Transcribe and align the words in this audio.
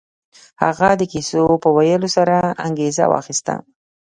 هغه 0.63 0.89
د 0.99 1.01
کيسو 1.11 1.43
په 1.63 1.69
ويلو 1.77 2.07
سره 2.17 2.35
انګېزه 2.65 3.05
واخيسته. 3.09 3.55